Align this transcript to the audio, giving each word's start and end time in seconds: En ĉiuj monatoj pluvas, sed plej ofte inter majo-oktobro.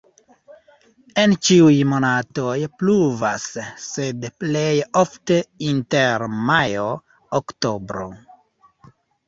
En 1.23 1.35
ĉiuj 1.49 1.75
monatoj 1.89 2.55
pluvas, 2.79 3.45
sed 3.85 4.27
plej 4.45 4.73
ofte 5.05 5.39
inter 5.69 6.29
majo-oktobro. 6.51 8.11